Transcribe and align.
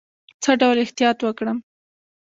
څه 0.43 0.51
ډول 0.61 0.77
احتیاط 0.85 1.17
وکړم؟ 1.23 1.57